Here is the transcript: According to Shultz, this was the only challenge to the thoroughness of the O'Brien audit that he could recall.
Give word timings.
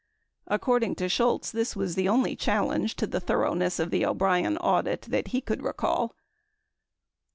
According 0.47 0.95
to 0.95 1.07
Shultz, 1.07 1.51
this 1.51 1.75
was 1.75 1.93
the 1.93 2.09
only 2.09 2.35
challenge 2.35 2.95
to 2.95 3.05
the 3.05 3.19
thoroughness 3.19 3.77
of 3.77 3.91
the 3.91 4.03
O'Brien 4.03 4.57
audit 4.57 5.03
that 5.03 5.27
he 5.27 5.41
could 5.41 5.61
recall. 5.61 6.15